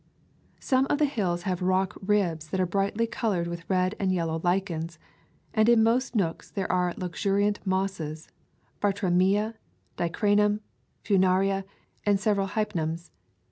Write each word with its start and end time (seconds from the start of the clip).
Some 0.59 0.87
of 0.89 0.97
the 0.97 1.05
hills 1.05 1.43
have 1.43 1.61
rock 1.61 1.95
ribs 2.03 2.47
that 2.47 2.59
are 2.59 2.65
brightly 2.65 3.05
colored 3.05 3.45
with 3.45 3.69
red 3.69 3.93
and 3.99 4.11
yellow 4.11 4.41
lichens, 4.43 4.97
and 5.53 5.69
in 5.69 5.83
moist 5.83 6.15
nooks 6.15 6.49
there 6.49 6.71
are 6.71 6.95
luxuriant 6.97 7.59
mosses— 7.67 8.27
Bartramia, 8.81 9.53
Di 9.97 10.09
cranum, 10.09 10.61
Funaria, 11.05 11.65
and 12.03 12.19
several 12.19 12.47
Hypnums. 12.47 13.11